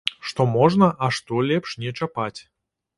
Што 0.29 0.47
можна, 0.53 0.89
а 1.07 1.11
што 1.19 1.45
лепш 1.53 1.79
не 1.85 1.95
чапаць. 1.99 2.37